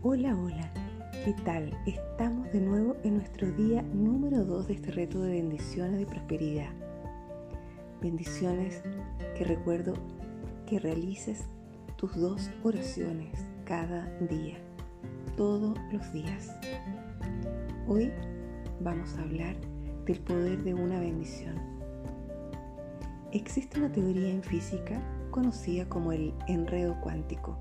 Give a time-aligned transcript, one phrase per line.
[0.00, 0.70] Hola, hola,
[1.24, 1.76] ¿qué tal?
[1.84, 6.70] Estamos de nuevo en nuestro día número 2 de este reto de bendiciones y prosperidad.
[8.00, 8.80] Bendiciones
[9.36, 9.94] que recuerdo
[10.68, 11.46] que realices
[11.96, 14.58] tus dos oraciones cada día,
[15.36, 16.54] todos los días.
[17.88, 18.12] Hoy
[18.78, 19.56] vamos a hablar
[20.06, 21.56] del poder de una bendición.
[23.32, 25.02] Existe una teoría en física
[25.32, 27.58] conocida como el enredo cuántico.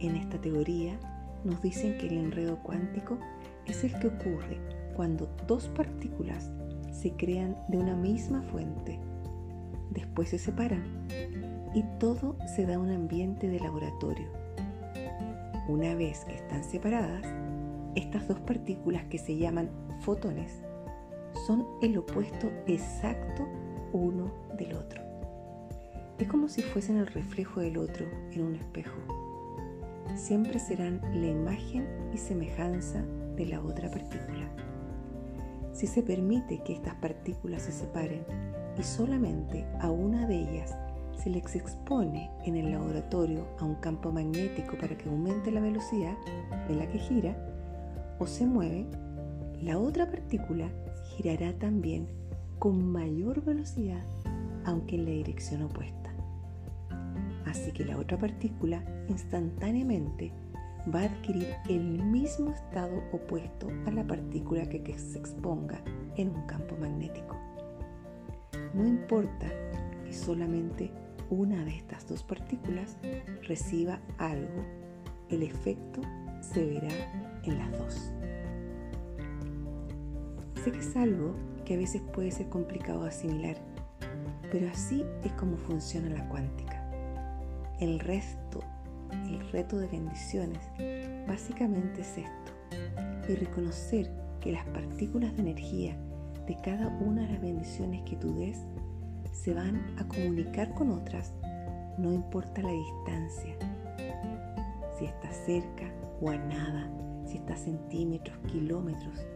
[0.00, 0.98] En esta teoría
[1.44, 3.18] nos dicen que el enredo cuántico
[3.66, 4.58] es el que ocurre
[4.94, 6.50] cuando dos partículas
[6.90, 9.00] se crean de una misma fuente,
[9.90, 10.82] después se separan
[11.74, 14.28] y todo se da un ambiente de laboratorio.
[15.68, 17.26] Una vez que están separadas,
[17.94, 19.70] estas dos partículas que se llaman
[20.00, 20.62] fotones
[21.46, 23.48] son el opuesto exacto
[23.92, 25.02] uno del otro.
[26.18, 29.21] Es como si fuesen el reflejo del otro en un espejo
[30.14, 33.02] siempre serán la imagen y semejanza
[33.36, 34.50] de la otra partícula.
[35.72, 38.24] Si se permite que estas partículas se separen
[38.78, 40.76] y solamente a una de ellas
[41.22, 46.16] se les expone en el laboratorio a un campo magnético para que aumente la velocidad
[46.68, 47.36] de la que gira
[48.18, 48.86] o se mueve,
[49.60, 50.68] la otra partícula
[51.16, 52.08] girará también
[52.58, 54.04] con mayor velocidad
[54.64, 56.01] aunque en la dirección opuesta.
[57.52, 60.32] Así que la otra partícula instantáneamente
[60.92, 65.78] va a adquirir el mismo estado opuesto a la partícula que, se exponga
[66.16, 67.36] en un campo magnético.
[68.72, 69.48] No importa
[70.02, 70.90] que solamente
[71.28, 72.96] una de estas dos partículas
[73.42, 74.64] reciba algo,
[75.28, 76.00] el efecto
[76.40, 78.12] se verá en las dos.
[80.64, 81.34] Sé que es algo
[81.66, 83.56] que a veces puede ser complicado de asimilar,
[84.50, 86.71] pero así es como funciona la cuántica.
[87.82, 88.60] El resto,
[89.10, 90.60] el reto de bendiciones,
[91.26, 92.52] básicamente es esto.
[93.28, 94.08] Y reconocer
[94.40, 95.96] que las partículas de energía
[96.46, 98.56] de cada una de las bendiciones que tú des
[99.32, 101.34] se van a comunicar con otras,
[101.98, 103.56] no importa la distancia.
[104.96, 106.88] Si está cerca o a nada,
[107.26, 109.26] si está centímetros, kilómetros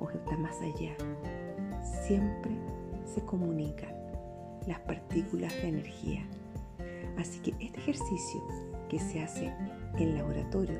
[0.00, 0.96] o está más allá.
[2.04, 2.50] Siempre
[3.04, 3.94] se comunican
[4.66, 6.26] las partículas de energía.
[7.20, 8.40] Así que este ejercicio
[8.88, 9.52] que se hace
[9.98, 10.78] en laboratorio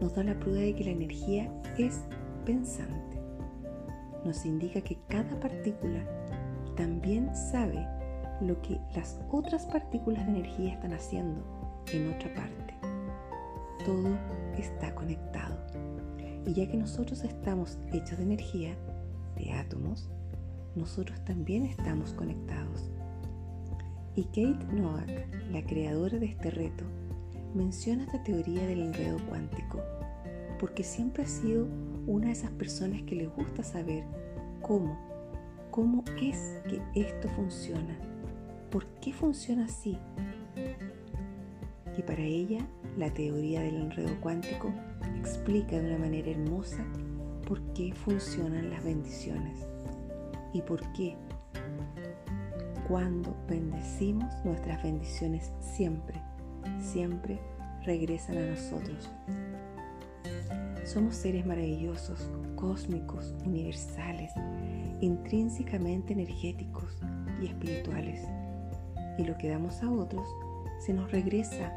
[0.00, 2.02] nos da la prueba de que la energía es
[2.46, 3.20] pensante.
[4.24, 6.04] Nos indica que cada partícula
[6.76, 7.84] también sabe
[8.40, 11.42] lo que las otras partículas de energía están haciendo
[11.92, 12.74] en otra parte.
[13.84, 14.16] Todo
[14.56, 15.56] está conectado.
[16.46, 18.76] Y ya que nosotros estamos hechos de energía,
[19.36, 20.08] de átomos,
[20.76, 22.91] nosotros también estamos conectados
[24.14, 26.84] y Kate Noack, la creadora de este reto,
[27.54, 29.80] menciona esta teoría del enredo cuántico
[30.62, 31.66] porque siempre ha sido
[32.06, 34.04] una de esas personas que le gusta saber
[34.60, 34.96] cómo,
[35.72, 37.98] cómo es que esto funciona,
[38.70, 39.98] por qué funciona así.
[41.98, 42.64] Y para ella,
[42.96, 44.72] la teoría del enredo cuántico
[45.18, 46.84] explica de una manera hermosa
[47.46, 49.66] por qué funcionan las bendiciones
[50.52, 51.16] y por qué
[52.92, 56.20] cuando bendecimos, nuestras bendiciones siempre,
[56.78, 57.40] siempre
[57.86, 59.10] regresan a nosotros.
[60.84, 64.30] Somos seres maravillosos, cósmicos, universales,
[65.00, 66.98] intrínsecamente energéticos
[67.40, 68.28] y espirituales.
[69.16, 70.28] Y lo que damos a otros
[70.78, 71.74] se nos regresa.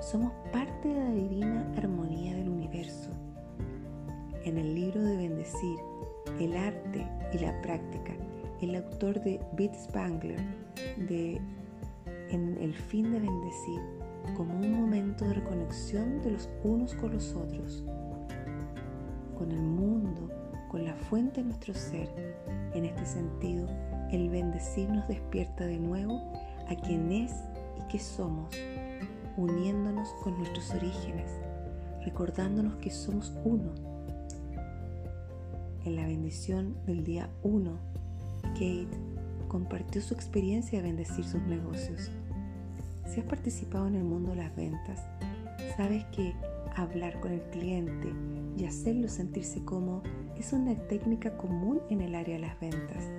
[0.00, 3.10] Somos parte de la divina armonía del universo.
[4.44, 5.80] En el libro de Bendecir,
[6.38, 8.12] el arte y la práctica
[8.60, 10.40] el autor de Beat Spangler,
[11.08, 11.40] de
[12.30, 13.80] En el fin de bendecir,
[14.36, 17.84] como un momento de reconexión de los unos con los otros,
[19.38, 20.30] con el mundo,
[20.70, 22.08] con la fuente de nuestro ser.
[22.74, 23.68] En este sentido,
[24.10, 26.20] el bendecir nos despierta de nuevo
[26.68, 27.32] a quien es
[27.78, 28.50] y que somos,
[29.36, 31.30] uniéndonos con nuestros orígenes,
[32.04, 33.72] recordándonos que somos uno.
[35.84, 37.94] En la bendición del día 1
[38.54, 38.88] Kate
[39.48, 42.10] compartió su experiencia de bendecir sus negocios.
[43.06, 45.06] Si has participado en el mundo de las ventas,
[45.76, 46.34] sabes que
[46.76, 48.12] hablar con el cliente
[48.56, 50.02] y hacerlo sentirse cómodo
[50.36, 53.10] es una técnica común en el área de las ventas.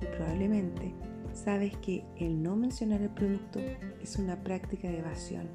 [0.00, 0.94] Y probablemente
[1.32, 3.60] sabes que el no mencionar el producto
[4.02, 5.48] es una práctica de evasión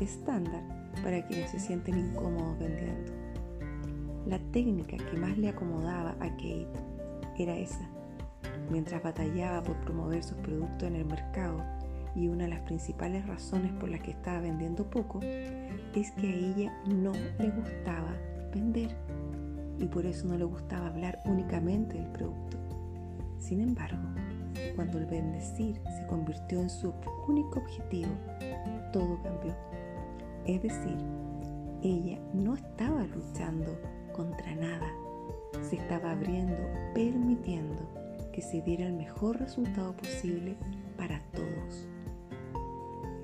[0.00, 0.62] estándar
[1.02, 3.12] para quienes se sienten incómodos vendiendo.
[4.26, 6.68] La técnica que más le acomodaba a Kate
[7.38, 7.88] era esa,
[8.70, 11.62] mientras batallaba por promover sus productos en el mercado,
[12.14, 16.34] y una de las principales razones por las que estaba vendiendo poco es que a
[16.34, 18.16] ella no le gustaba
[18.52, 18.90] vender
[19.78, 22.56] y por eso no le gustaba hablar únicamente del producto.
[23.38, 24.02] Sin embargo,
[24.74, 26.92] cuando el bendecir se convirtió en su
[27.28, 28.10] único objetivo,
[28.92, 29.54] todo cambió.
[30.46, 30.96] Es decir,
[31.82, 33.78] ella no estaba luchando
[34.12, 34.90] contra nada,
[35.62, 36.56] se estaba abriendo,
[36.94, 37.97] permitiendo
[38.38, 40.56] que se diera el mejor resultado posible
[40.96, 41.88] para todos.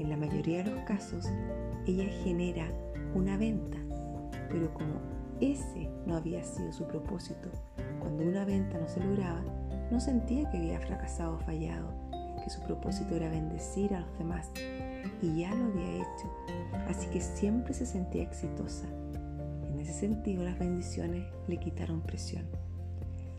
[0.00, 1.28] En la mayoría de los casos,
[1.86, 2.66] ella genera
[3.14, 3.78] una venta,
[4.50, 5.00] pero como
[5.40, 7.48] ese no había sido su propósito,
[8.00, 9.44] cuando una venta no se lograba,
[9.92, 11.94] no sentía que había fracasado o fallado,
[12.42, 14.50] que su propósito era bendecir a los demás
[15.22, 16.28] y ya lo había hecho,
[16.88, 18.88] así que siempre se sentía exitosa.
[19.72, 22.46] En ese sentido, las bendiciones le quitaron presión.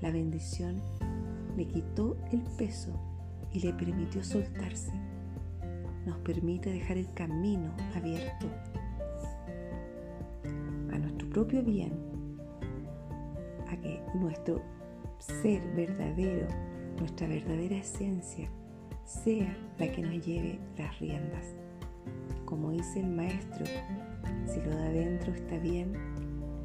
[0.00, 0.80] La bendición
[1.58, 2.92] le quitó el peso
[3.52, 4.92] y le permitió soltarse.
[6.06, 8.46] Nos permite dejar el camino abierto
[10.92, 11.92] a nuestro propio bien,
[13.68, 14.62] a que nuestro
[15.18, 16.46] ser verdadero,
[16.96, 18.48] nuestra verdadera esencia,
[19.04, 21.56] sea la que nos lleve las riendas.
[22.44, 23.66] Como dice el maestro,
[24.46, 25.92] si lo de adentro está bien,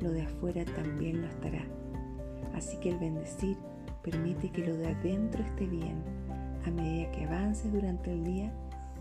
[0.01, 1.65] lo de afuera también lo estará.
[2.53, 3.57] Así que el bendecir
[4.03, 5.95] permite que lo de adentro esté bien
[6.65, 8.51] a medida que avances durante el día,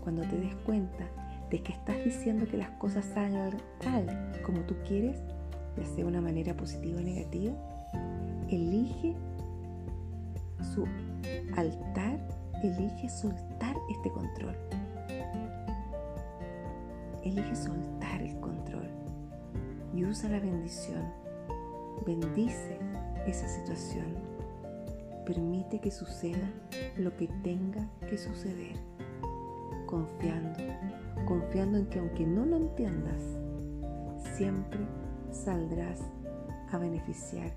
[0.01, 1.05] cuando te des cuenta
[1.49, 4.05] de que estás diciendo que las cosas salgan tal
[4.43, 5.21] como tú quieres,
[5.77, 7.53] ya sea de una manera positiva o negativa,
[8.49, 9.15] elige
[10.73, 10.85] su
[11.55, 12.19] altar,
[12.63, 14.55] elige soltar este control.
[17.23, 18.89] Elige soltar el control
[19.95, 21.03] y usa la bendición.
[22.05, 22.77] Bendice
[23.25, 24.32] esa situación.
[25.25, 26.51] Permite que suceda
[26.97, 28.75] lo que tenga que suceder.
[29.85, 30.59] Confiando,
[31.25, 33.23] confiando en que aunque no lo entiendas,
[34.35, 34.79] siempre
[35.31, 36.01] saldrás
[36.71, 37.51] a beneficiar.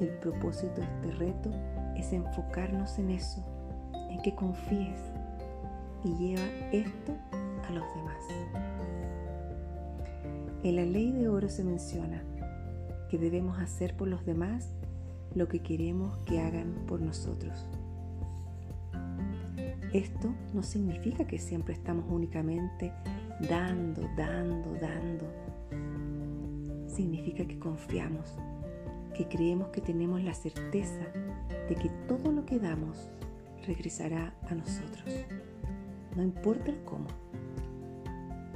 [0.00, 1.50] El propósito de este reto
[1.96, 3.44] es enfocarnos en eso,
[4.10, 5.00] en que confíes
[6.04, 7.12] y lleva esto
[7.68, 8.24] a los demás.
[10.62, 12.22] En la ley de oro se menciona
[13.10, 14.70] que debemos hacer por los demás
[15.34, 17.66] lo que queremos que hagan por nosotros.
[19.92, 22.92] Esto no significa que siempre estamos únicamente
[23.48, 25.26] dando, dando, dando.
[26.86, 28.38] Significa que confiamos,
[29.14, 31.04] que creemos que tenemos la certeza
[31.68, 33.10] de que todo lo que damos
[33.66, 35.04] regresará a nosotros.
[36.16, 37.06] No importa el cómo.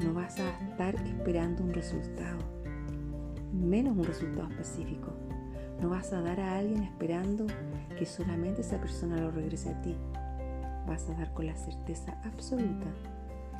[0.04, 2.38] No vas a estar esperando un resultado,
[3.52, 5.25] menos un resultado específico.
[5.80, 7.46] No vas a dar a alguien esperando
[7.98, 9.94] que solamente esa persona lo regrese a ti.
[10.86, 12.86] Vas a dar con la certeza absoluta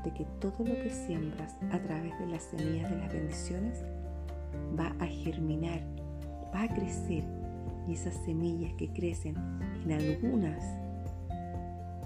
[0.04, 3.84] de que todo lo que siembras a través de las semillas de las bendiciones
[4.78, 5.80] va a germinar,
[6.54, 7.24] va a crecer
[7.88, 9.36] y esas semillas que crecen
[9.84, 10.64] en algunas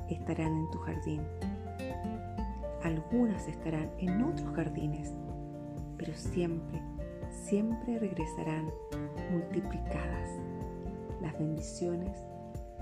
[0.08, 1.20] estarán en tu jardín
[2.82, 5.12] algunas estarán en otros jardines,
[5.96, 6.80] pero siempre,
[7.30, 8.70] siempre regresarán
[9.30, 10.30] multiplicadas.
[11.20, 12.16] Las bendiciones,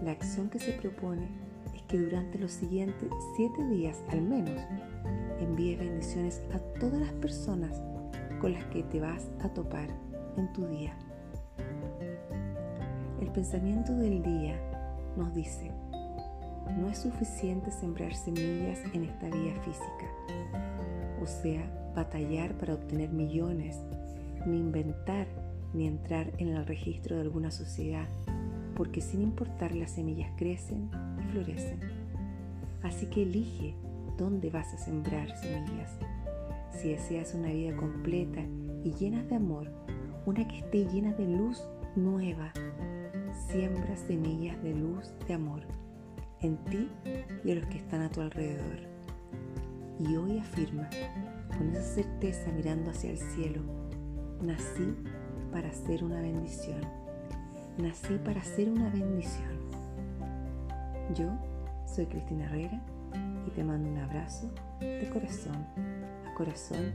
[0.02, 1.28] la acción que se propone
[1.74, 4.60] es que durante los siguientes siete días al menos
[5.40, 7.80] envíes bendiciones a todas las personas
[8.40, 9.88] con las que te vas a topar
[10.36, 10.96] en tu día.
[13.20, 14.56] El pensamiento del día
[15.16, 15.72] nos dice,
[16.76, 20.06] no es suficiente sembrar semillas en esta vía física,
[21.20, 23.80] o sea, batallar para obtener millones,
[24.46, 25.26] ni inventar
[25.74, 28.08] ni entrar en el registro de alguna sociedad,
[28.74, 30.90] porque sin importar las semillas crecen
[31.20, 31.80] y florecen.
[32.82, 33.74] Así que elige
[34.16, 35.98] dónde vas a sembrar semillas.
[36.72, 38.40] Si deseas una vida completa
[38.84, 39.70] y llena de amor,
[40.26, 41.62] una que esté llena de luz
[41.96, 42.52] nueva,
[43.50, 45.62] siembra semillas de luz, de amor
[46.40, 46.88] en ti
[47.44, 48.80] y en los que están a tu alrededor.
[49.98, 50.88] Y hoy afirma,
[51.56, 53.62] con esa certeza mirando hacia el cielo,
[54.42, 54.94] nací
[55.52, 56.80] para ser una bendición.
[57.78, 59.58] Nací para ser una bendición.
[61.14, 61.30] Yo
[61.86, 62.82] soy Cristina Herrera
[63.46, 65.66] y te mando un abrazo de corazón
[66.26, 66.92] a corazón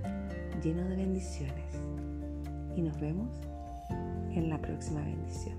[0.61, 1.81] lleno de bendiciones.
[2.75, 3.29] Y nos vemos
[4.31, 5.57] en la próxima bendición.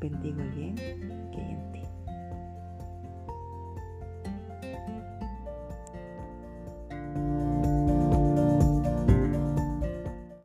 [0.00, 1.89] Bendigo el bien que hay en ti.